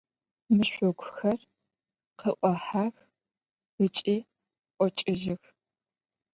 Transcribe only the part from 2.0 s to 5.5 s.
khı'ohex ıç'i 'oç'ıjıx.